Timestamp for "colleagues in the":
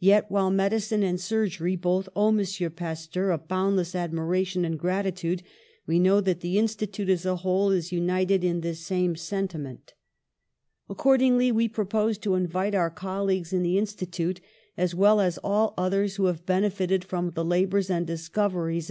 12.90-13.78